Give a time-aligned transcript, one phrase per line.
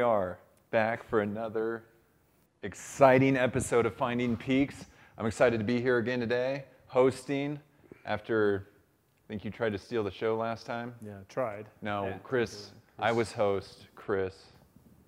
[0.00, 0.38] we are
[0.70, 1.84] back for another
[2.62, 4.86] exciting episode of Finding Peaks.
[5.18, 7.60] I'm excited to be here again today, hosting
[8.06, 8.68] after
[9.22, 10.94] I think you tried to steal the show last time.
[11.02, 11.66] Yeah, tried.
[11.82, 14.46] No, Yeah, Chris, I was host, Chris,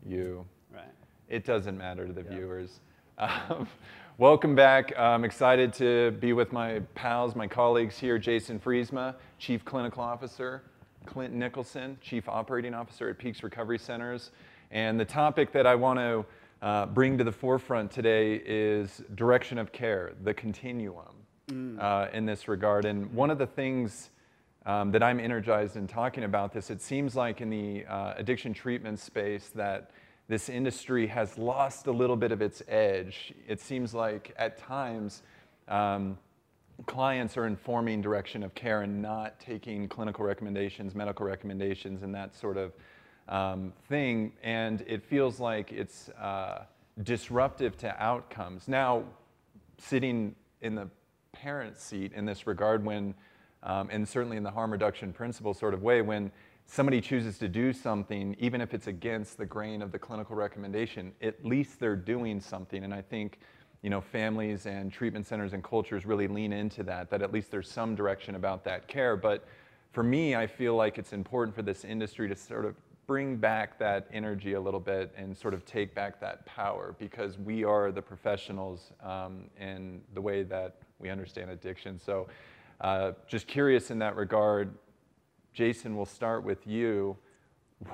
[0.04, 0.44] you.
[0.70, 0.84] Right.
[1.26, 2.34] It doesn't matter to the Yeah.
[2.36, 2.80] viewers.
[3.16, 3.66] Um,
[4.18, 4.92] welcome back.
[4.98, 10.64] I'm excited to be with my pals, my colleagues here Jason Friesma, Chief Clinical Officer,
[11.06, 14.32] Clint Nicholson, Chief Operating Officer at Peaks Recovery Centers.
[14.72, 16.24] And the topic that I want to
[16.62, 21.14] uh, bring to the forefront today is direction of care, the continuum
[21.78, 22.86] uh, in this regard.
[22.86, 24.10] And one of the things
[24.66, 26.70] um, that I'm energized in talking about this.
[26.70, 29.90] It seems like in the uh, addiction treatment space that
[30.28, 33.34] this industry has lost a little bit of its edge.
[33.48, 35.22] It seems like at times
[35.68, 36.16] um,
[36.86, 42.34] clients are informing direction of care and not taking clinical recommendations, medical recommendations, and that
[42.34, 42.72] sort of
[43.28, 44.32] um, thing.
[44.42, 46.64] And it feels like it's uh,
[47.02, 48.68] disruptive to outcomes.
[48.68, 49.04] Now,
[49.78, 50.88] sitting in the
[51.32, 53.14] parent seat in this regard when,
[53.62, 56.30] um, and certainly in the harm reduction principle sort of way, when
[56.66, 61.12] somebody chooses to do something, even if it's against the grain of the clinical recommendation,
[61.20, 62.84] at least they're doing something.
[62.84, 63.40] And I think,
[63.82, 67.50] you know, families and treatment centers and cultures really lean into that, that at least
[67.50, 69.16] there's some direction about that care.
[69.16, 69.44] But
[69.90, 72.74] for me, I feel like it's important for this industry to sort of
[73.12, 77.36] bring back that energy a little bit and sort of take back that power because
[77.36, 81.98] we are the professionals um, in the way that we understand addiction.
[81.98, 82.28] So,
[82.80, 84.74] uh, just curious in that regard,
[85.52, 87.18] Jason, we'll start with you.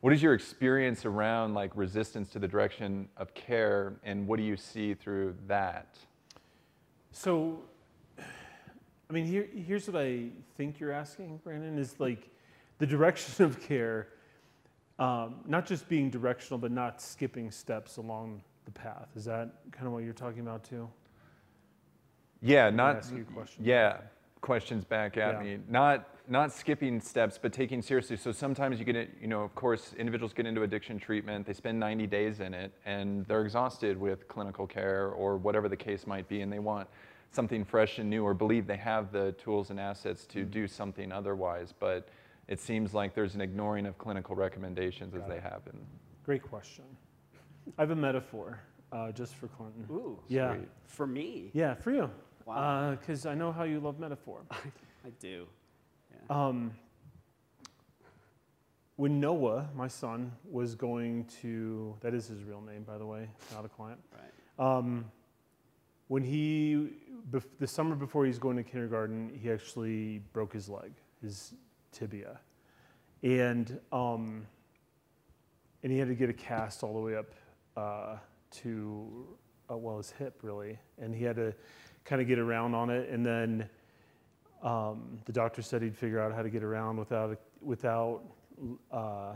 [0.00, 4.42] What is your experience around like resistance to the direction of care, and what do
[4.42, 5.96] you see through that?
[7.12, 7.60] So,
[8.18, 12.28] I mean, here, here's what I think you're asking, Brandon, is like
[12.80, 14.08] the direction of care,
[14.98, 19.08] um, not just being directional, but not skipping steps along the path.
[19.16, 20.88] Is that kind of what you're talking about too?
[22.40, 23.24] Yeah, not a
[23.60, 23.98] yeah.
[24.40, 25.42] Questions back at Yeah.
[25.42, 25.58] me.
[25.68, 28.16] Not not skipping steps, but taking seriously.
[28.16, 29.10] So sometimes you get it.
[29.20, 31.46] You know, of course, individuals get into addiction treatment.
[31.46, 35.76] They spend 90 days in it, and they're exhausted with clinical care or whatever the
[35.76, 36.88] case might be, and they want
[37.32, 40.50] something fresh and new, or believe they have the tools and assets to Mm-hmm.
[40.50, 41.72] do something otherwise.
[41.78, 42.08] But
[42.48, 45.78] it seems like there's an ignoring of clinical recommendations as Got they happen.
[46.24, 46.84] Great question.
[47.78, 48.60] I have a metaphor
[48.92, 49.86] uh, just for Clinton.
[49.90, 50.18] Ooh.
[50.28, 50.54] Yeah.
[50.54, 50.68] Sweet.
[50.86, 51.50] For me.
[51.52, 52.10] Yeah, for you.
[52.44, 52.90] Wow.
[52.90, 54.42] Because I know how you love metaphor.
[54.50, 55.46] I do.
[56.30, 56.72] Um,
[58.96, 63.28] when Noah, my son, was going to, that is his real name, by the way,
[63.52, 63.98] not a client.
[64.12, 64.76] Right.
[64.76, 65.06] Um,
[66.08, 66.90] when he,
[67.30, 70.92] bef- the summer before he was going to kindergarten, he actually broke his leg,
[71.22, 71.54] his
[71.92, 72.40] tibia.
[73.22, 74.46] And, um,
[75.82, 77.30] and he had to get a cast all the way up
[77.76, 78.16] uh,
[78.62, 79.26] to,
[79.70, 80.78] uh, well, his hip, really.
[81.00, 81.54] And he had to
[82.04, 83.08] kind of get around on it.
[83.08, 83.68] And then
[84.62, 88.22] um, the doctor said he'd figure out how to get around without, without
[88.90, 89.34] uh,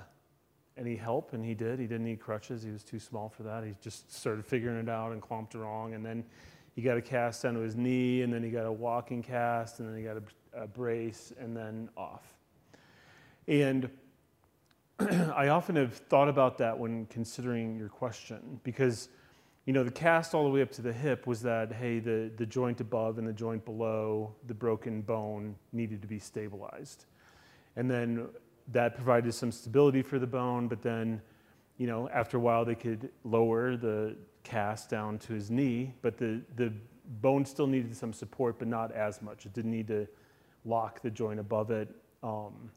[0.76, 1.78] any help, and he did.
[1.78, 2.62] He didn't need crutches.
[2.62, 3.64] He was too small for that.
[3.64, 5.94] He just started figuring it out and clumped wrong.
[5.94, 6.24] And then
[6.74, 9.88] he got a cast onto his knee, and then he got a walking cast, and
[9.88, 12.35] then he got a, a brace, and then off.
[13.48, 13.90] And
[14.98, 19.08] I often have thought about that when considering your question because,
[19.66, 22.30] you know, the cast all the way up to the hip was that, hey, the,
[22.36, 27.04] the joint above and the joint below the broken bone needed to be stabilized.
[27.76, 28.28] And then
[28.72, 31.20] that provided some stability for the bone, but then,
[31.78, 36.16] you know, after a while they could lower the cast down to his knee, but
[36.16, 36.72] the, the
[37.20, 39.44] bone still needed some support, but not as much.
[39.46, 40.08] It didn't need to
[40.64, 41.94] lock the joint above it.
[42.22, 42.70] Um,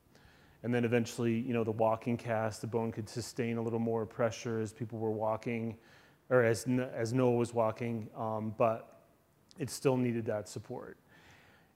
[0.64, 4.06] and then eventually, you know, the walking cast, the bone could sustain a little more
[4.06, 5.78] pressure as people were walking,
[6.30, 9.02] or as, as Noah was walking, um, but
[9.58, 10.98] it still needed that support.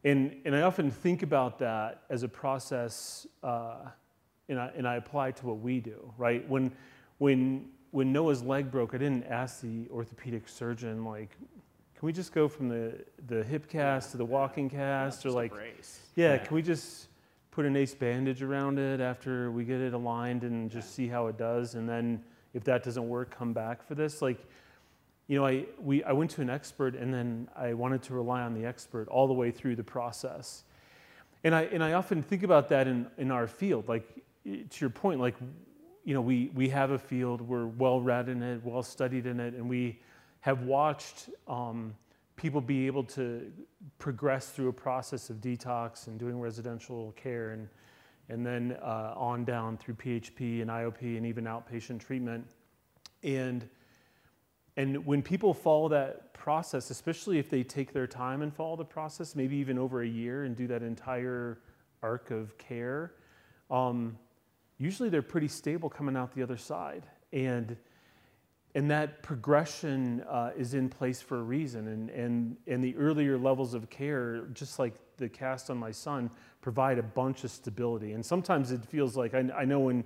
[0.03, 3.77] And, and I often think about that as a process, uh,
[4.49, 6.47] and, I, and I apply to what we do, right?
[6.49, 6.71] When,
[7.19, 11.29] when, when Noah's leg broke, I didn't ask the orthopedic surgeon, like,
[11.97, 12.95] can we just go from the,
[13.27, 15.25] the hip cast to the walking cast?
[15.25, 16.01] or like, brace.
[16.15, 17.07] yeah, can we just
[17.53, 21.27] put an ace bandage around it after we get it aligned and just see how
[21.27, 21.75] it does?
[21.75, 22.23] And then
[22.55, 24.23] if that doesn't work, come back for this.
[24.23, 24.43] Like,
[25.27, 28.41] you know, I, we, I went to an expert and then I wanted to rely
[28.41, 30.63] on the expert all the way through the process.
[31.43, 33.87] And I, and I often think about that in, in our field.
[33.87, 35.35] Like, to your point, like,
[36.03, 39.39] you know, we, we have a field, we're well read in it, well studied in
[39.39, 39.99] it, and we
[40.41, 41.93] have watched um,
[42.35, 43.51] people be able to
[43.99, 47.67] progress through a process of detox and doing residential care and
[48.29, 52.47] and then uh, on down through PHP and IOP and even outpatient treatment.
[53.21, 53.67] And
[54.75, 58.85] and when people follow that process, especially if they take their time and follow the
[58.85, 61.59] process, maybe even over a year and do that entire
[62.01, 63.13] arc of care,
[63.69, 64.17] um,
[64.79, 67.05] usually they're pretty stable coming out the other side.
[67.31, 67.77] And
[68.75, 71.87] and that progression uh, is in place for a reason.
[71.87, 76.31] And, and, and the earlier levels of care, just like the cast on my son,
[76.61, 78.13] provide a bunch of stability.
[78.13, 80.03] And sometimes it feels like, I, I know when,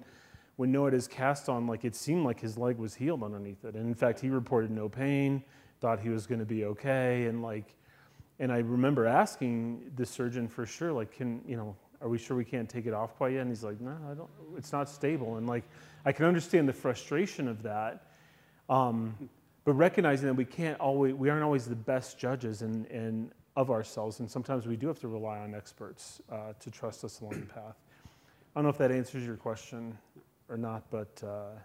[0.58, 3.76] when Noah is cast on, like it seemed like his leg was healed underneath it.
[3.76, 5.44] And in fact, he reported no pain,
[5.80, 7.26] thought he was going to be okay.
[7.26, 7.74] And like,
[8.40, 12.36] and I remember asking the surgeon for sure, like, can, you know, are we sure
[12.36, 13.42] we can't take it off quite yet?
[13.42, 15.38] And he's like, no, I don't, it's not stable.
[15.38, 15.64] And like,
[16.06, 18.07] I can understand the frustration of that
[18.70, 19.16] um,
[19.66, 23.72] but recognizing that we can't always, we aren't always the best judges in, in, of
[23.72, 27.40] ourselves, and sometimes we do have to rely on experts uh, to trust us along
[27.40, 27.76] the path.
[28.06, 28.10] I
[28.60, 29.98] don't know if that answers your question
[30.50, 31.58] or not, but uh,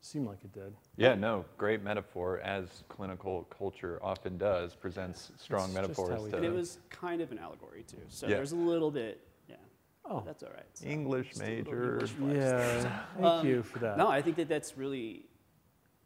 [0.00, 0.74] seemed like it did.
[0.96, 6.24] Yeah, no, great metaphor, as clinical culture often does, presents strong That's just how metaphors
[6.24, 7.98] we to And it was kind of an allegory too.
[8.08, 8.36] So Yeah.
[8.36, 9.56] there's a little bit, yeah.
[10.04, 10.22] Oh.
[10.26, 10.66] That's all right.
[10.74, 11.98] So English just a little major.
[12.00, 12.36] English.
[12.36, 13.96] Yeah, thank Um, you for that.
[13.96, 15.24] No, I think that that's really,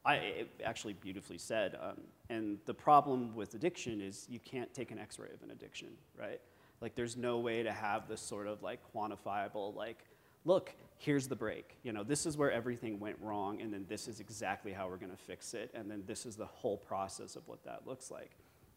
[0.05, 1.77] I actually beautifully said.
[1.81, 2.01] Um,
[2.31, 5.89] and the problem with addiction is you can't take an X-ray of an addiction,
[6.19, 6.41] right?
[6.81, 9.99] Like there's no way to have this sort of like quantifiable, like,
[10.45, 11.77] look, here's the break.
[11.83, 14.97] You know, this is where everything went wrong, and then this is exactly how we're
[14.97, 18.31] to fix it, and then this is the whole process of what that looks like.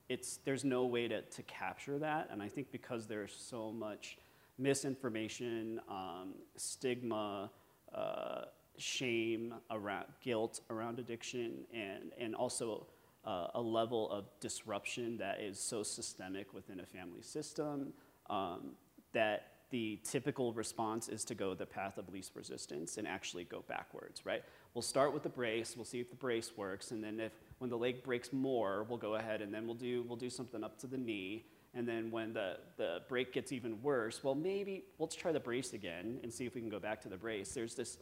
[0.10, 4.18] It's there's no way to to capture that, and I think because there's so much
[4.58, 7.50] misinformation, um, stigma.
[7.96, 8.46] Uh,
[8.78, 12.88] shame around guilt around addiction and and also
[13.26, 17.94] uh, a level of disruption that is so systemic within a family system
[18.30, 18.72] um,
[19.14, 23.64] that the typical response is to go the path of least resistance and actually go
[23.68, 24.44] backwards right?
[24.74, 27.70] We'll start with the brace we'll see if the brace works and then if when
[27.70, 30.80] the leg breaks more we'll go ahead and then we'll do we'll do something up
[30.80, 31.46] to the knee.
[31.76, 35.74] And then when the, the break gets even worse well maybe let's try the brace
[35.74, 37.54] again and see if we can go back to the brace.
[37.54, 37.98] There's this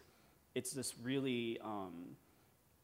[0.56, 2.16] it's this really, um,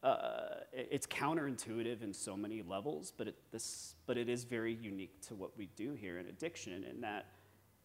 [0.03, 5.21] uh, it's counterintuitive in so many levels, but it, this but it is very unique
[5.27, 7.25] to what we do here in addiction, in that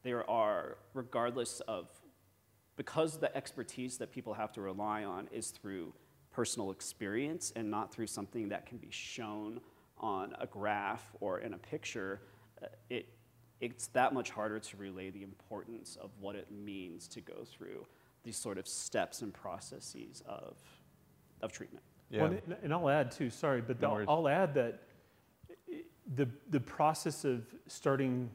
[0.02, 1.88] there are regardless of
[2.76, 5.92] because the expertise that people have to rely on is through
[6.32, 9.60] personal experience and not through something that can be shown
[9.98, 12.22] on a graph or in a picture,
[12.62, 13.08] uh, it,
[13.60, 17.86] it's that much harder to relay the importance of what it means to go through
[18.24, 20.56] these sort of steps and processes of,
[21.40, 21.84] of treatment.
[22.10, 22.22] Yeah.
[22.22, 24.04] Well, and- and I'll add too, sorry, but No I'll.
[24.08, 24.80] I'll add that
[26.14, 28.30] the, the process of starting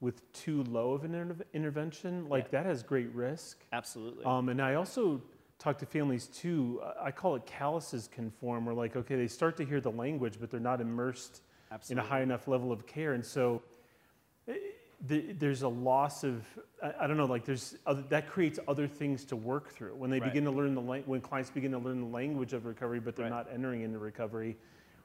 [0.00, 2.62] with too low of an interve- intervention, like Yeah.
[2.62, 3.64] that has great risk.
[3.72, 4.24] Absolutely.
[4.24, 5.20] Um, and I also
[5.58, 9.56] talk to families too, uh, I call it calluses conform, where like, okay, they start
[9.56, 11.42] to hear the language, but they're not immersed
[11.90, 13.14] in a high enough level of care.
[13.14, 13.62] And so
[15.06, 16.44] the, there's a loss of,
[16.82, 19.94] I, I don't know, like there's, other, that creates other things to work through.
[19.94, 20.32] When they Right.
[20.32, 23.24] begin to learn the, when clients begin to learn the language of recovery, but they're
[23.26, 23.30] Right.
[23.30, 24.56] not entering into recovery,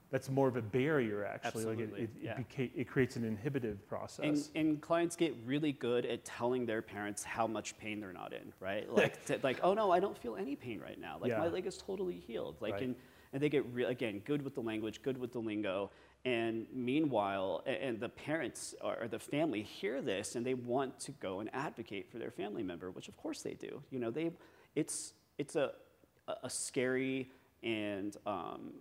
[0.09, 1.65] that's more of a barrier actually.
[1.65, 2.37] Like it, it, yeah.
[2.39, 4.49] it, beca- it creates an inhibitive process.
[4.55, 8.33] And, and clients get really good at telling their parents how much pain they're not
[8.33, 8.91] in, right?
[8.95, 11.17] Like, to, like, oh no, I don't feel any pain right now.
[11.19, 11.39] Like Yeah.
[11.39, 12.55] my leg is totally healed.
[12.61, 12.83] Like, Right.
[12.83, 12.95] and,
[13.31, 15.89] and they get re- again good with the language, good with the lingo.
[16.25, 21.41] And meanwhile, and the parents or the family hear this and they want to go
[21.41, 23.81] and advocate for their family member, which of course they do.
[23.91, 24.31] You know, they,
[24.75, 25.71] it's it's a
[26.27, 27.29] a- scary
[27.61, 28.73] and um,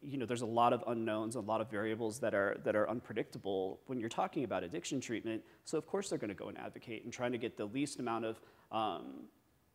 [0.00, 2.88] you know, there's a lot of unknowns, a lot of variables that are that are
[2.88, 5.42] unpredictable when you're talking about addiction treatment.
[5.64, 8.24] So of course they're to go and advocate and trying to get the least amount
[8.24, 9.24] of um,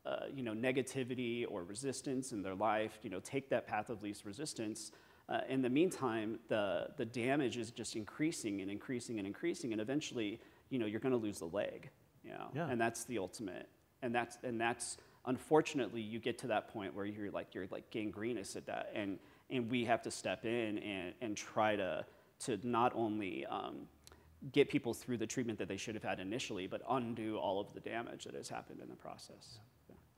[0.05, 2.99] uh, you know negativity or resistance in their life.
[3.03, 4.91] You know, take that path of least resistance.
[5.29, 9.81] Uh, in the meantime, the the damage is just increasing and increasing and increasing, and
[9.81, 11.89] eventually, you know, you're going to lose the leg.
[12.23, 12.67] You know, Yeah.
[12.69, 13.67] and that's the ultimate.
[14.01, 17.89] And that's and that's unfortunately you get to that point where you're like you're like
[17.91, 19.19] gangrenous at that, and
[19.49, 22.05] and we have to step in and and try to
[22.45, 23.87] to not only um,
[24.51, 27.73] get people through the treatment that they should have had initially, but undo all of
[27.73, 29.57] the damage that has happened in the process.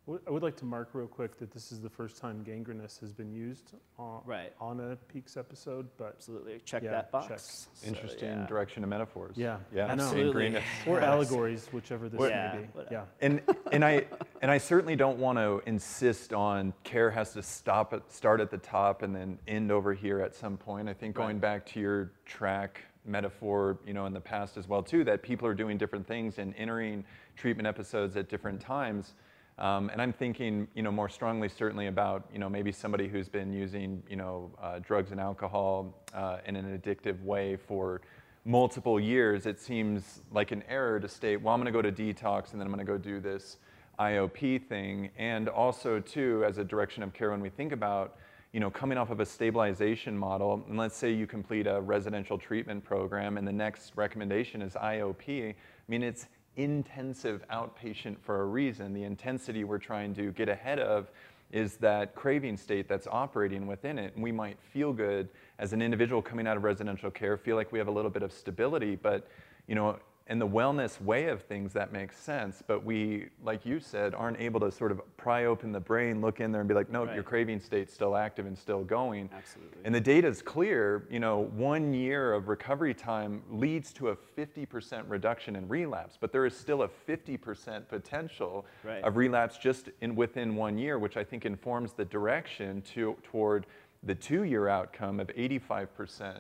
[0.10, 0.16] Yeah.
[0.16, 3.00] W- I would like to mark real quick that this is the first time gangrenous
[3.00, 4.52] has been used on, Right.
[4.60, 7.28] on a Peaks episode, but Absolutely, check Yeah, that box.
[7.28, 7.40] check.
[7.40, 8.46] So, Interesting yeah.
[8.48, 9.38] direction of metaphors.
[9.38, 9.86] Yeah, Yeah.
[9.86, 10.04] I know.
[10.06, 10.48] Absolutely.
[10.88, 11.04] Or Yes.
[11.04, 12.68] allegories, whichever this Yeah, may be.
[12.74, 12.94] whatever.
[12.94, 13.06] Yeah.
[13.22, 14.08] And, and, I,
[14.42, 18.50] and I certainly don't want to insist on care has to stop at, start at
[18.50, 20.90] the top and then end over here at some point.
[20.90, 21.26] I think Right.
[21.26, 25.22] going back to your track metaphor, you know, in the past as well too, that
[25.22, 29.14] people are doing different things and entering treatment episodes at different times.
[29.60, 33.28] Um, and I'm thinking, you know, more strongly certainly about, you know, maybe somebody who's
[33.28, 38.02] been using, you know, uh, drugs and alcohol uh, in an addictive way for
[38.46, 39.46] multiple years.
[39.46, 42.62] It seems like an error to state, well, I'm going to go to detox and
[42.62, 43.58] then I'm going to go do this
[44.00, 45.10] IOP thing.
[45.18, 48.18] And also, too, as a direction of care, when we think about
[48.54, 52.38] you know, coming off of a stabilization model, and let's say you complete a residential
[52.38, 55.56] treatment program and the next recommendation is IOP, I
[55.88, 56.28] mean, it's
[56.60, 58.94] intensive outpatient for a reason.
[58.94, 61.10] The intensity we're trying to get ahead of
[61.52, 64.14] is that craving state that's operating within it.
[64.14, 67.72] And we might feel good as an individual coming out of residential care, feel like
[67.72, 69.28] we have a little bit of stability, but
[69.68, 69.98] you know,
[70.30, 72.62] in the wellness way of things, that makes sense.
[72.66, 76.40] But we, like you said, aren't able to sort of pry open the brain, look
[76.40, 77.16] in there, and be like, no, right.
[77.16, 79.28] your craving state's still active and still going.
[79.36, 79.80] Absolutely.
[79.84, 81.08] And the data is clear.
[81.10, 86.32] You know, one year of recovery time leads to a 50% reduction in relapse, but
[86.32, 89.04] there is still a 50% potential right.
[89.04, 93.66] of relapse just in within one year, which I think informs the direction to toward
[94.04, 95.88] the two-year outcome of 85%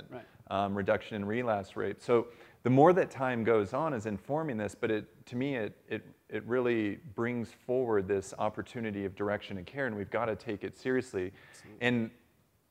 [0.10, 0.24] right.
[0.50, 2.02] um, reduction in relapse rate.
[2.02, 2.28] So
[2.64, 6.06] the more that time goes on is informing this, but it, to me, it, it,
[6.30, 10.64] it really brings forward this opportunity of direction and care, and we've got to take
[10.64, 11.32] it seriously.
[11.52, 11.88] Absolutely.
[11.88, 12.12] And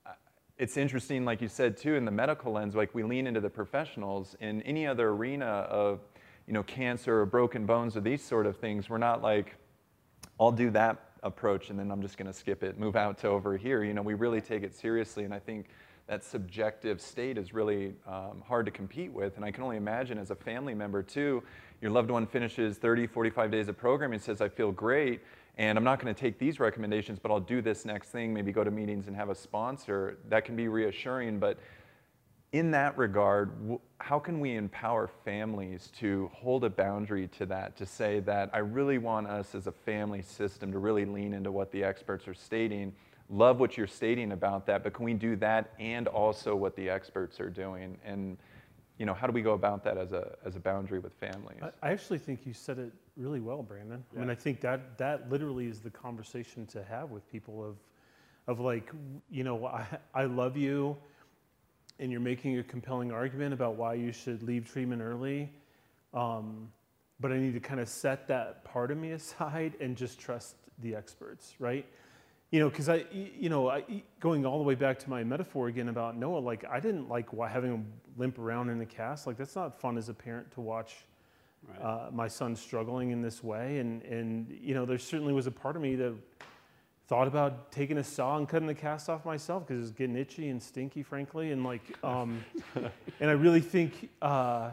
[0.04, 0.10] uh,
[0.58, 3.48] it's interesting, like you said too, in the medical lens, like we lean into the
[3.48, 4.36] professionals.
[4.40, 6.00] In any other arena of,
[6.46, 9.56] you know, cancer or broken bones or these sort of things, we're not like,
[10.38, 13.28] I'll do that approach and then I'm just going to skip it, move out to
[13.28, 13.82] over here.
[13.82, 15.66] You know, we really take it seriously, and I think
[16.08, 19.36] that subjective state is really um, hard to compete with.
[19.36, 21.42] And I can only imagine as a family member, too,
[21.82, 25.20] your loved one finishes 30, 45 days of programming and says, I feel great,
[25.58, 28.52] and I'm not going to take these recommendations, but I'll do this next thing, maybe
[28.52, 30.18] go to meetings and have a sponsor.
[30.28, 31.58] That can be reassuring, but
[32.52, 33.52] in that regard,
[33.98, 38.58] how can we empower families to hold a boundary to that, to say that I
[38.58, 42.34] really want us as a family system to really lean into what the experts are
[42.34, 42.94] stating
[43.30, 46.88] love what you're stating about that, but can we do that and also what the
[46.88, 47.98] experts are doing?
[48.04, 48.38] And
[48.98, 51.60] you know, how do we go about that as a, as a boundary with families?
[51.82, 54.04] I, actually think you said it really well, Brandon.
[54.12, 54.18] Yeah.
[54.18, 57.76] I mean, I think that, that literally is the conversation to have with people of,
[58.48, 58.90] of like,
[59.30, 60.96] you know, I, I love you
[62.00, 65.50] and you're making a compelling argument about why you should leave treatment early.
[66.12, 66.68] Um,
[67.20, 70.56] but I need to kind of set that part of me aside and just trust
[70.80, 71.86] the experts, right?
[72.50, 73.84] You know, because I, you know, I,
[74.20, 77.28] going all the way back to my metaphor again about Noah, like I didn't like
[77.36, 77.86] having him
[78.16, 79.26] limp around in the cast.
[79.26, 81.04] Like that's not fun as a parent to watch
[81.68, 81.82] right.
[81.82, 83.78] uh, my son struggling in this way.
[83.80, 86.14] And and you know, there certainly was a part of me that
[87.06, 90.16] thought about taking a saw and cutting the cast off myself because it was getting
[90.16, 91.52] itchy and stinky, frankly.
[91.52, 92.42] And like, um,
[92.74, 94.70] and I really think, uh,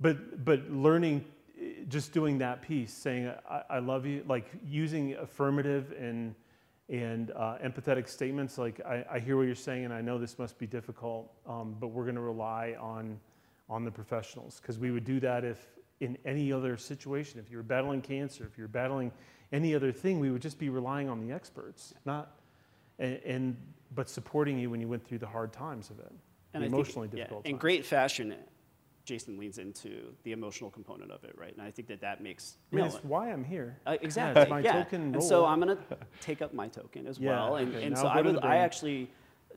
[0.00, 1.24] but but learning
[1.88, 6.34] just doing that piece, saying I, I, love you, like using affirmative and
[6.88, 10.38] and uh, empathetic statements like I, I, hear what you're saying and i know this
[10.38, 13.18] must be difficult um, but we're going to rely on
[13.68, 15.66] on the professionals because we would do that if
[15.98, 17.40] in any other situation.
[17.40, 19.10] If you're battling cancer if you're battling
[19.52, 22.38] any other thing we would just be relying on the experts not
[22.98, 23.56] and, and
[23.94, 26.12] but supporting you when you went through the hard times of it
[26.54, 28.34] and emotionally think, difficult yeah, in great fashion
[29.06, 31.52] Jason leans into the emotional component of it, right?
[31.56, 32.56] And I think that that makes.
[32.72, 33.78] I mean, it's why I'm here.
[33.86, 34.42] Uh, exactly.
[34.42, 34.82] Yeah, my yeah.
[34.82, 35.82] token and so I'm going to
[36.20, 37.56] take up my token as yeah, well.
[37.56, 37.86] And, okay.
[37.86, 39.10] and so I would, I actually,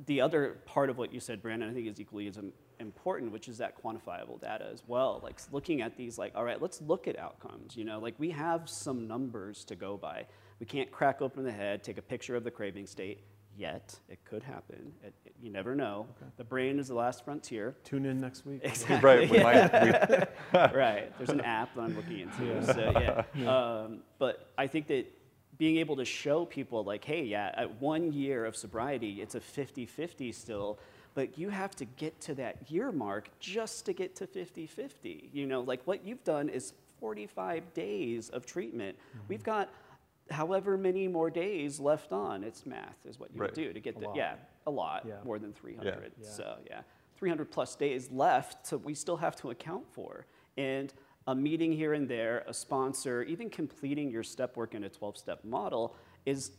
[0.05, 2.37] the other part of what you said, Brandon, I think is equally as
[2.79, 5.19] important, which is that quantifiable data as well.
[5.23, 7.75] Like looking at these, like, all right, let's look at outcomes.
[7.75, 10.27] You know, like we have some numbers to go by.
[10.59, 13.23] We can't crack open the head, take a picture of the craving state,
[13.59, 13.99] yet.
[14.09, 14.93] It could happen.
[15.03, 16.07] It, it, you never know.
[16.17, 16.31] Okay.
[16.37, 17.75] The brain is the last frontier.
[17.83, 18.61] Tune in next week.
[18.63, 18.97] Exactly.
[18.97, 19.31] right.
[19.31, 20.25] Yeah.
[20.53, 21.17] Might, right.
[21.17, 22.45] There's an app that I'm looking into.
[22.45, 22.73] Yeah.
[22.73, 23.23] So yeah.
[23.35, 23.57] yeah.
[23.57, 25.05] Um, but I think that
[25.57, 29.41] being able to show people like, hey, yeah, at one year of sobriety, it's a
[29.41, 30.79] 50-50 still.
[31.13, 35.29] But you have to get to that year mark just to get to 50-50.
[35.33, 38.97] You know, like what you've done is 45 days of treatment.
[38.97, 39.25] Mm-hmm.
[39.27, 39.69] We've got
[40.31, 42.43] however many more days left on.
[42.43, 43.49] It's math is what you right.
[43.49, 44.15] would do to get a the, lot.
[44.15, 44.35] yeah,
[44.67, 45.15] a lot, yeah.
[45.23, 46.11] more than 300.
[46.21, 46.29] Yeah.
[46.29, 46.81] So yeah,
[47.17, 50.25] 300 plus days left so we still have to account for.
[50.57, 50.93] And
[51.27, 55.45] a meeting here and there, a sponsor, even completing your step work in a 12-step
[55.45, 55.95] model
[56.25, 56.51] is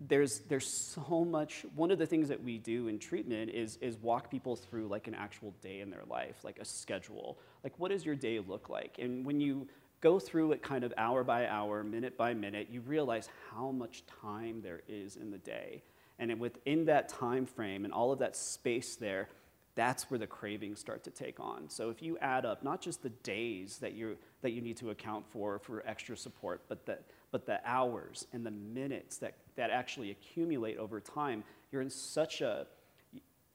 [0.00, 3.96] there's there's so much one of the things that we do in treatment is is
[3.96, 7.90] walk people through like an actual day in their life like a schedule like what
[7.90, 9.66] does your day look like and when you
[10.06, 14.04] go through it kind of hour by hour, minute by minute, you realize how much
[14.22, 15.82] time there is in the day.
[16.20, 19.28] And within that time frame and all of that space there,
[19.74, 21.68] that's where the cravings start to take on.
[21.68, 24.90] So if you add up not just the days that you that you need to
[24.90, 26.98] account for for extra support, but the
[27.32, 32.42] but the hours and the minutes that that actually accumulate over time, you're in such
[32.42, 32.68] a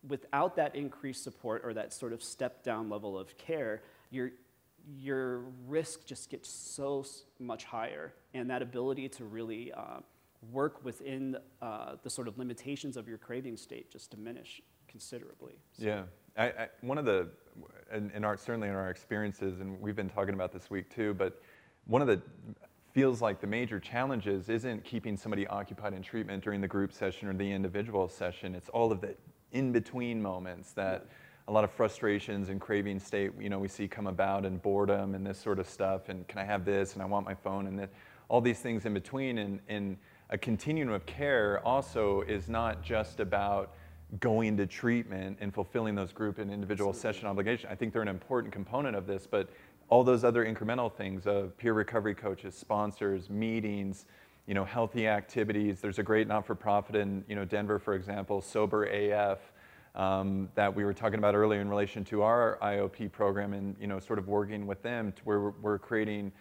[0.06, 4.32] without that increased support or that sort of step down level of care, your
[4.88, 7.06] your risk just gets so
[7.40, 10.00] much higher, and that ability to really uh,
[10.52, 15.54] work within uh, the sort of limitations of your craving state just diminish considerably.
[15.74, 15.86] So.
[15.86, 16.04] Yeah,
[16.38, 17.30] I, I, one of the,
[17.94, 21.14] in, in, our certainly in our experiences, and we've been talking about this week too,
[21.14, 21.42] but
[21.86, 22.22] one of the
[22.94, 27.28] feels like the major challenges isn't keeping somebody occupied in treatment during the group session
[27.28, 28.54] or the individual session.
[28.54, 29.16] It's all of the
[29.52, 31.08] in between moments that
[31.48, 35.16] a lot of frustrations and craving state, you know, we see come about and boredom
[35.16, 36.10] and this sort of stuff.
[36.10, 36.94] And can I have this?
[36.94, 37.88] And I want my phone and
[38.30, 39.40] all these things in between.
[39.40, 39.98] And, and
[40.30, 43.74] a continuum of care also is not just about
[44.20, 47.14] going to treatment and fulfilling those group and individual Absolutely.
[47.14, 47.72] session obligations.
[47.72, 49.50] I think they're an important component of this, but
[49.90, 54.06] all those other incremental things of peer recovery coaches, sponsors, meetings,
[54.48, 55.82] you know, healthy activities.
[55.82, 59.40] There's a great not-for-profit in you know Denver, for example, Sober AF,
[59.96, 63.88] um, that we were talking about earlier in relation to our IOP program, and you
[63.88, 66.32] know, sort of working with them to where we're, creating,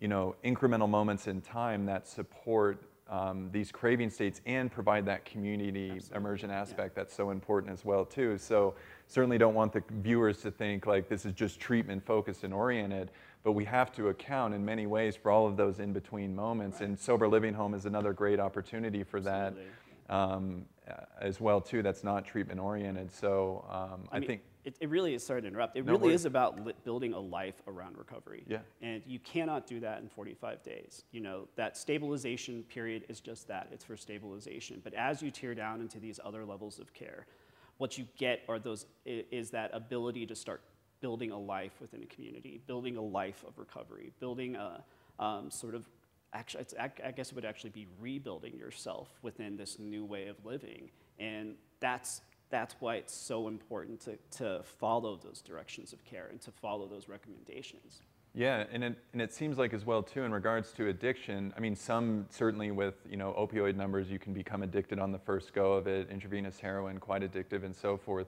[0.00, 5.24] you know, incremental moments in time that support um, these craving states and provide that
[5.24, 6.16] community Absolutely.
[6.16, 7.02] immersion aspect yeah.
[7.02, 8.36] that's so important as well too.
[8.36, 8.74] So
[9.06, 13.12] certainly don't want the viewers to think like this is just treatment focused and oriented
[13.46, 16.80] but we have to account in many ways for all of those in between moments.
[16.80, 16.88] Right.
[16.88, 19.66] And sober living home is another great opportunity for Absolutely.
[19.66, 19.70] that
[20.08, 20.64] um,
[21.20, 21.82] as well too.
[21.82, 23.12] That's not treatment oriented.
[23.12, 25.24] So um, I, I mean, think it, it, really is.
[25.24, 25.76] Sorry to interrupt.
[25.76, 26.20] It no really worries.
[26.20, 28.44] is about building a life around recovery.
[28.46, 28.58] Yeah.
[28.82, 31.04] And you cannot do that in 45 days.
[31.12, 33.68] You know that stabilization period is just that.
[33.72, 34.80] It's for stabilization.
[34.82, 37.26] But as you tear down into these other levels of care,
[37.78, 40.62] what you get are those is that ability to start
[41.00, 44.82] building a life within a community, building a life of recovery, building a
[45.18, 45.84] um, sort of,
[46.36, 50.90] actually, I guess it would actually be rebuilding yourself within this new way of living.
[51.18, 52.20] And that's,
[52.50, 56.86] that's why it's so important to, to follow those directions of care and to follow
[56.86, 58.02] those recommendations.
[58.34, 61.54] Yeah, and it, and it seems like as well too in regards to addiction.
[61.56, 65.18] I mean, some certainly with you know opioid numbers, you can become addicted on the
[65.18, 66.10] first go of it.
[66.10, 68.26] Intravenous heroin, quite addictive, and so forth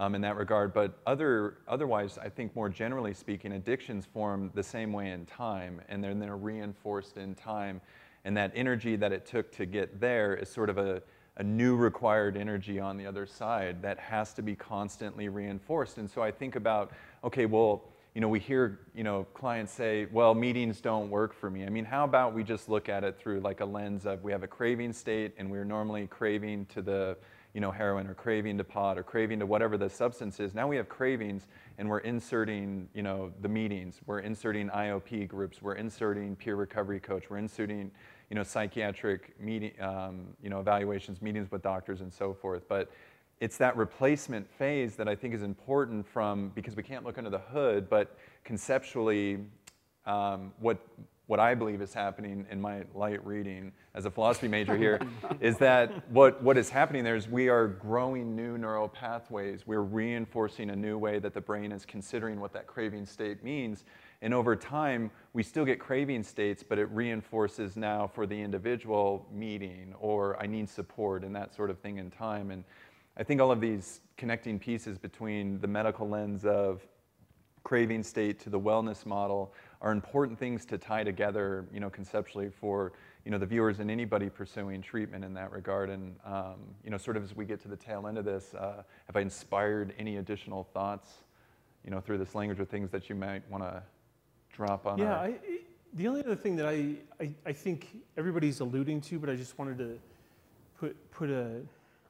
[0.00, 0.72] um, in that regard.
[0.72, 5.82] But other, otherwise, I think more generally speaking, addictions form the same way in time,
[5.90, 7.82] and then they're reinforced in time.
[8.24, 11.02] And that energy that it took to get there is sort of a,
[11.36, 15.98] a new required energy on the other side that has to be constantly reinforced.
[15.98, 17.84] And so I think about, okay, well,
[18.14, 21.64] you know, we hear, you know, clients say, well, meetings don't work for me.
[21.64, 24.32] I mean, how about we just look at it through like a lens of we
[24.32, 27.16] have a craving state and we're normally craving to the,
[27.54, 30.54] you know, heroin or craving to pot or craving to whatever the substance is.
[30.54, 31.46] Now we have cravings
[31.78, 34.00] and we're inserting, you know, the meetings.
[34.06, 35.60] We're inserting IOP groups.
[35.60, 37.28] We're inserting peer recovery coach.
[37.28, 37.90] We're inserting,
[38.28, 42.68] you know, psychiatric meeting, um, you know, evaluations, meetings with doctors and so forth.
[42.68, 42.90] But
[43.40, 47.30] it's that replacement phase that I think is important from, because we can't look under
[47.30, 49.38] the hood, but conceptually,
[50.06, 50.78] um, what
[51.30, 55.00] what I believe is happening in my light reading as a philosophy major here
[55.40, 59.64] is that what, what is happening there is we are growing new neural pathways.
[59.64, 63.84] We're reinforcing a new way that the brain is considering what that craving state means.
[64.22, 69.24] And over time, we still get craving states, but it reinforces now for the individual
[69.32, 72.50] meeting or I need support and that sort of thing in time.
[72.50, 72.64] And
[73.16, 76.84] I think all of these connecting pieces between the medical lens of
[77.62, 82.50] craving state to the wellness model are important things to tie together, you know, conceptually
[82.50, 82.92] for,
[83.24, 85.88] you know, the viewers and anybody pursuing treatment in that regard.
[85.88, 88.54] And, um, you know, sort of as we get to the tail end of this,
[88.54, 91.10] uh, have I inspired any additional thoughts,
[91.84, 93.82] you know, through this language or things that you might want to
[94.52, 94.98] drop on?
[94.98, 95.24] Yeah, our...
[95.24, 95.38] I,
[95.94, 99.58] the only other thing that I, I, I think everybody's alluding to, but I just
[99.58, 99.98] wanted to
[100.78, 101.60] put, put a,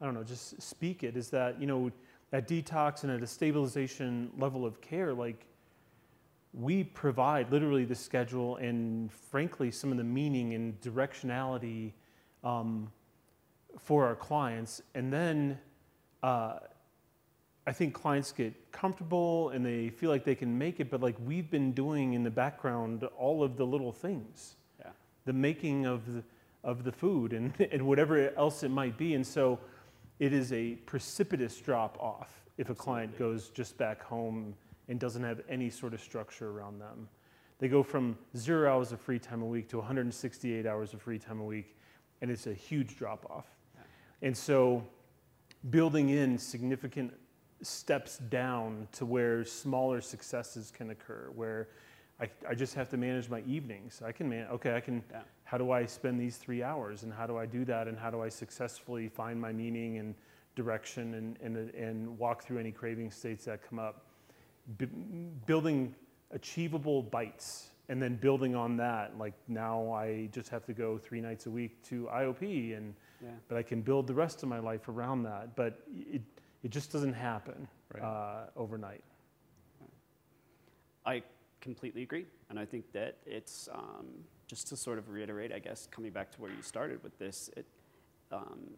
[0.00, 1.90] I don't know, just speak it, is that, you know,
[2.30, 5.46] that detox and at a stabilization level of care, like
[6.52, 11.92] we provide literally the schedule and frankly some of the meaning and directionality
[12.42, 12.90] um,
[13.78, 14.82] for our clients.
[14.94, 15.58] And then
[16.22, 16.58] uh,
[17.66, 21.16] i think clients get comfortable and they feel like they can make it but like
[21.24, 24.56] we've been doing in the background all of the little things.
[24.80, 24.90] Yeah.
[25.24, 26.22] the making of the,
[26.64, 29.14] of the food and, and whatever else it might be.
[29.14, 29.58] And so
[30.18, 34.54] it is a precipitous drop off if a client goes just back home
[34.90, 37.08] and doesn't have any sort of structure around them.
[37.60, 41.18] They go from zero hours of free time a week to 168 hours of free
[41.18, 41.76] time a week,
[42.20, 43.46] and it's a huge drop off.
[44.20, 44.84] And so,
[45.70, 47.14] building in significant
[47.62, 51.68] steps down to where smaller successes can occur, where
[52.20, 54.02] I, I just have to manage my evenings.
[54.04, 55.20] I can man, okay, I can, Yeah.
[55.44, 58.10] how do I spend these three hours and how do I do that and how
[58.10, 60.14] do I successfully find my meaning and
[60.56, 64.06] direction and, and, and walk through any craving states that come up.
[64.78, 64.86] B-
[65.46, 65.94] building
[66.30, 69.18] achievable bites and then building on that.
[69.18, 73.30] Like now I just have to go three nights a week to IOP and, Yeah.
[73.48, 75.56] but I can build the rest of my life around that.
[75.56, 76.22] But it,
[76.62, 78.02] it just doesn't happen Right.
[78.04, 79.02] uh, overnight.
[81.04, 81.22] I
[81.60, 82.26] completely agree.
[82.48, 84.06] And I think that it's, um,
[84.46, 87.50] just to sort of reiterate, I guess, coming back to where you started with this,
[87.56, 87.66] it,
[88.32, 88.70] um,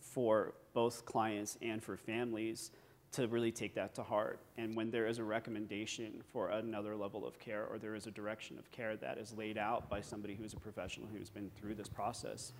[0.00, 2.70] for both clients and for families
[3.14, 4.40] to really take that to heart.
[4.58, 8.10] And when there is a recommendation for another level of care or there is a
[8.10, 11.74] direction of care that is laid out by somebody who's a professional who's been through
[11.74, 12.52] this process,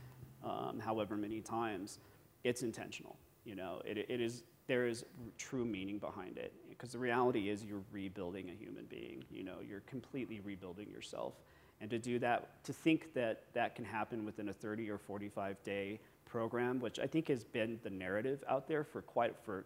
[0.45, 1.99] um, however many times,
[2.45, 3.17] it's intentional.
[3.45, 5.05] You know, it, it is, there is
[5.39, 6.53] true meaning behind it.
[6.69, 9.25] Because the reality is you're rebuilding a human being.
[9.33, 11.35] You know, you're completely rebuilding yourself.
[11.81, 15.63] And to do that, to think that that can happen within a 30 or 45
[15.65, 19.65] day program, which I think has been the narrative out there for quite for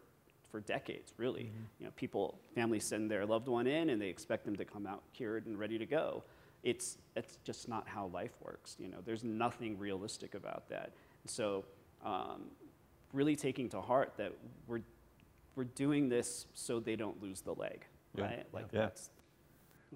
[0.51, 1.53] for decades, really.
[1.79, 4.87] You know, people, families send their loved one in and they expect them to come
[4.87, 6.25] out cured and ready to go.
[6.63, 8.77] It's it's just not how life works.
[8.79, 10.93] You know, there's nothing realistic about that.
[11.27, 11.65] So,
[12.05, 12.47] um,
[13.13, 14.33] really taking to heart that
[14.67, 14.81] we're
[15.55, 17.85] we're doing this so they don't lose the leg,
[18.15, 18.25] Yeah.
[18.25, 18.47] right?
[18.53, 18.81] Like Yeah.
[18.81, 19.11] that's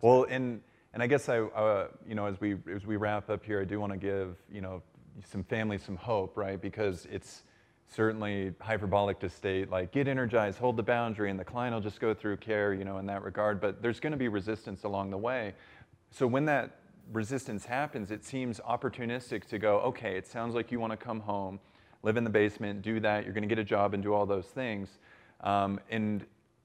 [0.01, 0.63] Well, and
[0.95, 3.65] and I guess I, uh, you know, as we as we wrap up here, I
[3.65, 4.83] do want to give you know
[5.25, 6.61] some families some hope, right?
[6.61, 7.43] Because it's
[7.89, 12.01] certainly hyperbolic to state like get energized, hold the boundary, and the client will just
[12.01, 13.61] go through care, you know, in that regard.
[13.61, 15.55] But there's going to be resistance along the way.
[16.11, 16.79] So when that
[17.13, 21.21] resistance happens, it seems opportunistic to go, okay, it sounds like you want to come
[21.21, 21.59] home,
[22.03, 23.25] live in the basement, do that.
[23.25, 24.99] You're going to get a job and do all those things.
[25.41, 26.25] Um, and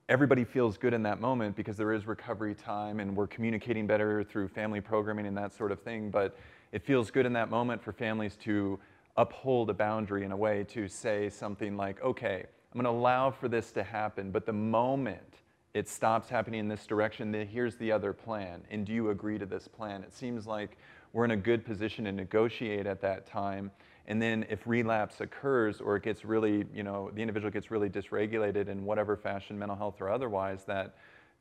[0.09, 4.23] everybody feels good in that moment because there is recovery time and we're communicating better
[4.23, 6.09] through family programming and that sort of thing.
[6.09, 6.37] But
[6.71, 8.79] it feels good in that moment for families to
[9.17, 13.31] uphold a boundary in a way to say something like, okay, I'm going to allow
[13.31, 15.41] for this to happen, but the moment
[15.73, 18.63] it stops happening in this direction, then here's the other plan.
[18.69, 20.03] And do you agree to this plan?
[20.03, 20.77] It seems like
[21.13, 23.71] we're in a good position to negotiate at that time.
[24.07, 27.89] And then if relapse occurs or it gets really, you know, the individual gets really
[27.89, 30.95] dysregulated in whatever fashion, mental health or otherwise, that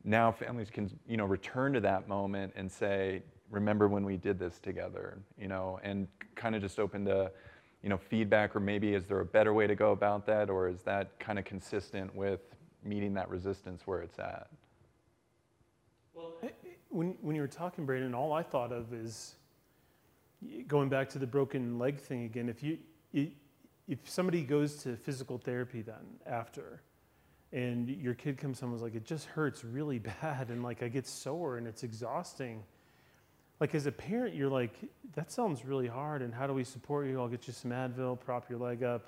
[0.05, 4.39] now families can, you know, return to that moment and say, remember when we did
[4.39, 7.31] this together, you know, and kind of just open to,
[7.87, 10.69] you know, feedback or maybe is there a better way to go about that or
[10.69, 12.41] is that kind of consistent with
[12.83, 14.49] meeting that resistance where it's at?
[16.13, 16.33] Well,
[16.89, 19.37] when, when you were talking, Brandon, all I thought of is
[20.67, 22.49] going back to the broken leg thing again.
[22.49, 22.79] If you,
[23.15, 23.31] i-
[23.87, 26.83] if somebody goes to physical therapy then after,
[27.53, 30.83] and your kid comes home and is like, it just hurts really bad, and like
[30.83, 32.65] I get sore and it's exhausting.
[33.61, 34.75] Like as a parent, you're like,
[35.15, 37.21] that sounds really hard, and how do we support you?
[37.21, 39.07] I'll get you some Advil, prop your leg up,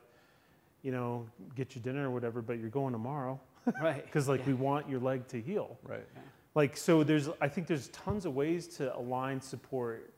[0.82, 2.40] you know, get you dinner or whatever.
[2.40, 3.38] But you're going tomorrow
[3.82, 4.02] right.
[4.04, 5.76] because like we want your leg to heal.
[5.82, 6.06] Right.
[6.54, 10.12] Like, so there's, I think there's tons of ways to align support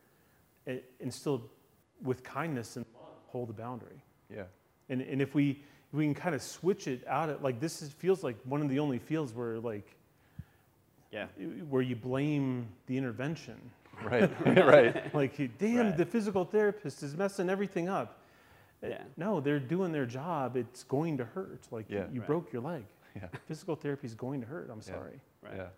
[0.66, 1.42] and, and still
[2.02, 2.86] with kindness and
[3.26, 4.00] hold the boundary.
[4.34, 4.44] Yeah.
[4.88, 7.82] And, and if we, if we can kind of switch it out, at, like this
[7.82, 9.94] is, feels like one of the only fields where like,
[11.12, 11.26] Yeah.
[11.68, 13.56] where you blame the intervention.
[14.04, 14.30] Right.
[14.66, 15.14] right.
[15.14, 15.96] Like, damn, Right.
[15.96, 18.18] the physical therapist is messing everything up.
[18.82, 19.02] Uh, Yeah.
[19.16, 20.56] No, they're doing their job.
[20.56, 21.60] It's going to hurt.
[21.70, 22.06] Like Yeah.
[22.12, 22.26] you Right.
[22.26, 22.84] broke your leg.
[23.16, 23.26] Yeah.
[23.48, 24.70] Physical therapy is going to hurt.
[24.70, 24.84] I'm Yeah.
[24.94, 25.20] sorry.
[25.42, 25.56] Right.
[25.56, 25.68] Yeah.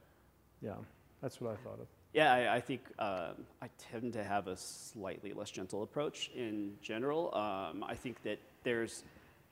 [0.61, 0.75] Yeah,
[1.23, 1.87] that's what I thought of.
[2.13, 6.77] Yeah, I, I think um, I tend to have a slightly less gentle approach in
[6.83, 7.35] general.
[7.35, 9.03] Um, I think that there's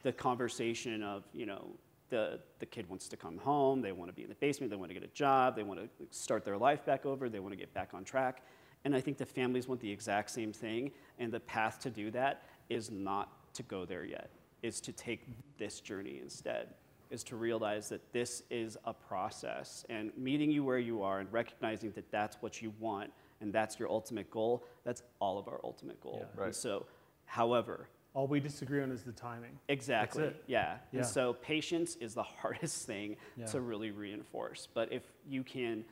[0.03, 1.67] the conversation of, you know,
[2.11, 4.77] the, the kid wants to come home, they want to be in the basement, they
[4.77, 7.53] want to get a job, they want to start their life back over, they want
[7.53, 8.43] to get back on track.
[8.85, 12.11] And I think the families want the exact same thing, and the path to do
[12.13, 14.31] that is not to go there yet,
[14.63, 15.27] is to take
[15.59, 16.69] this journey instead
[17.11, 21.33] is to realize that this is a process and meeting you where you are and
[21.33, 25.59] recognizing that that's what you want and that's your ultimate goal that's all of our
[25.65, 26.41] ultimate goal Yeah.
[26.41, 26.47] Right.
[26.47, 26.87] and so
[27.25, 29.59] however All we disagree on is the timing.
[29.69, 30.45] exactly it.
[30.47, 30.77] yeah.
[30.93, 31.01] Yeah.
[31.01, 33.47] and so patience is the hardest thing Yeah.
[33.47, 35.85] to really reinforce but if you can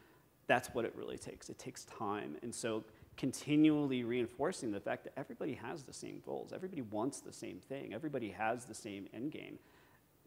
[0.48, 2.82] that's what it really takes it takes time and so
[3.16, 7.94] continually reinforcing the fact that everybody has the same goals everybody wants the same thing
[7.94, 9.58] everybody has the same end game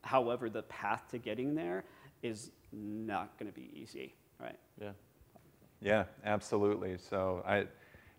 [0.04, 1.84] However, the path to getting there
[2.24, 4.58] is not going to be easy, right?
[4.80, 4.92] Yeah.
[5.82, 6.98] Yeah, absolutely.
[6.98, 7.66] So I,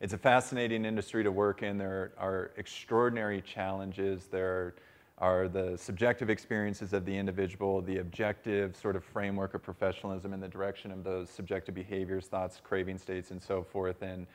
[0.00, 1.78] it's a fascinating industry to work in.
[1.78, 4.26] There are extraordinary challenges.
[4.26, 4.74] There are
[5.22, 10.48] the subjective experiences of the individual, the objective sort of framework of professionalism in the
[10.48, 14.02] direction of those subjective behaviors, thoughts, craving states, and so forth.
[14.02, 14.26] And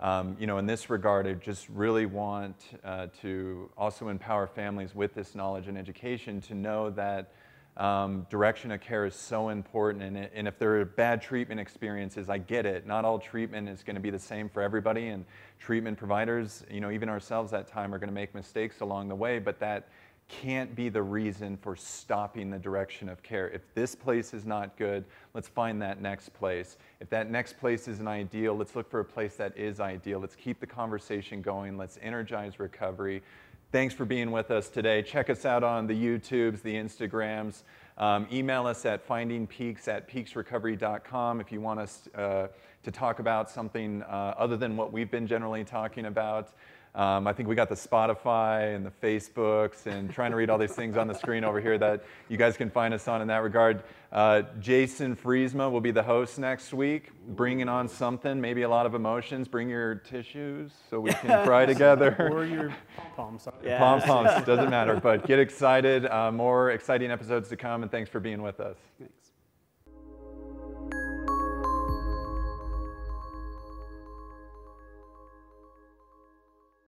[0.00, 4.94] um, you know, in this regard, I just really want uh, to also empower families
[4.94, 7.32] with this knowledge and education to know that
[7.76, 10.04] um, direction of care is so important.
[10.04, 12.86] And, and if there are bad treatment experiences, I get it.
[12.86, 15.24] Not all treatment is going to be the same for everybody, and
[15.58, 19.14] treatment providers, you know, even ourselves at time are going to make mistakes along the
[19.14, 19.38] way.
[19.38, 19.88] But that
[20.28, 23.48] can't be the reason for stopping the direction of care.
[23.48, 26.76] If this place is not good, let's find that next place.
[27.00, 30.20] If that next place isn't ideal, let's look for a place that is ideal.
[30.20, 31.78] Let's keep the conversation going.
[31.78, 33.22] Let's energize recovery.
[33.72, 35.02] Thanks for being with us today.
[35.02, 37.64] Check us out on the YouTubes, the Instagrams.
[37.98, 42.46] Um, email us at findingpeaks at peaksrecovery.com if you want us uh,
[42.82, 46.52] to talk about something uh, other than what we've been generally talking about.
[46.98, 50.58] Um, I think we got the Spotify and the Facebooks and trying to read all
[50.58, 53.28] these things on the screen over here that you guys can find us on in
[53.28, 53.84] that regard.
[54.10, 58.84] Uh, Jason Friesma will be the host next week, bringing on something, maybe a lot
[58.84, 59.46] of emotions.
[59.46, 62.16] Bring your tissues so we can cry together.
[62.32, 63.48] or your pom poms.
[63.62, 63.78] Yeah.
[63.78, 64.96] Pom poms, doesn't matter.
[64.96, 66.04] But get excited.
[66.04, 68.76] Uh, more exciting episodes to come, and thanks for being with us.